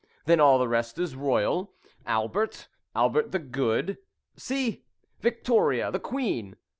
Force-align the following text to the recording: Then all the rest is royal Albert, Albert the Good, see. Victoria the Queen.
Then 0.25 0.39
all 0.39 0.57
the 0.57 0.67
rest 0.67 0.97
is 0.97 1.15
royal 1.15 1.73
Albert, 2.07 2.67
Albert 2.95 3.31
the 3.33 3.37
Good, 3.37 3.99
see. 4.35 4.83
Victoria 5.19 5.91
the 5.91 5.99
Queen. 5.99 6.55